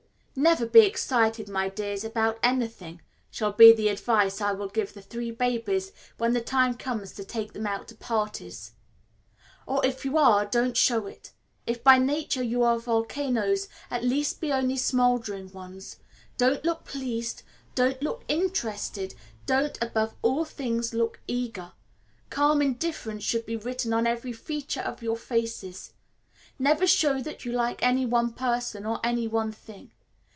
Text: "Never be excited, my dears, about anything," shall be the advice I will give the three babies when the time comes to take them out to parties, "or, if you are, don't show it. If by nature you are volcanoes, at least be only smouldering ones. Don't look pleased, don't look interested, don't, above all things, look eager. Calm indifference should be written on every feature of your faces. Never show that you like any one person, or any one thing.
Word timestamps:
"Never 0.33 0.65
be 0.65 0.79
excited, 0.79 1.49
my 1.49 1.67
dears, 1.67 2.05
about 2.05 2.39
anything," 2.41 3.01
shall 3.29 3.51
be 3.51 3.73
the 3.73 3.89
advice 3.89 4.39
I 4.41 4.53
will 4.53 4.69
give 4.69 4.93
the 4.93 5.01
three 5.01 5.29
babies 5.29 5.91
when 6.17 6.31
the 6.31 6.39
time 6.41 6.75
comes 6.75 7.11
to 7.11 7.23
take 7.25 7.51
them 7.51 7.67
out 7.67 7.89
to 7.89 7.95
parties, 7.95 8.71
"or, 9.67 9.85
if 9.85 10.05
you 10.05 10.17
are, 10.17 10.45
don't 10.45 10.77
show 10.77 11.05
it. 11.05 11.33
If 11.67 11.83
by 11.83 11.97
nature 11.99 12.41
you 12.41 12.63
are 12.63 12.79
volcanoes, 12.79 13.67
at 13.91 14.05
least 14.05 14.39
be 14.39 14.53
only 14.53 14.77
smouldering 14.77 15.51
ones. 15.51 15.97
Don't 16.37 16.63
look 16.63 16.85
pleased, 16.85 17.43
don't 17.75 18.01
look 18.01 18.23
interested, 18.29 19.13
don't, 19.45 19.77
above 19.83 20.15
all 20.21 20.45
things, 20.45 20.93
look 20.93 21.19
eager. 21.27 21.73
Calm 22.29 22.61
indifference 22.61 23.25
should 23.25 23.45
be 23.45 23.57
written 23.57 23.91
on 23.91 24.07
every 24.07 24.33
feature 24.33 24.81
of 24.81 25.03
your 25.03 25.17
faces. 25.17 25.91
Never 26.57 26.87
show 26.87 27.19
that 27.21 27.43
you 27.43 27.51
like 27.51 27.83
any 27.83 28.05
one 28.07 28.31
person, 28.33 28.85
or 28.85 28.99
any 29.03 29.27
one 29.27 29.51
thing. 29.51 29.91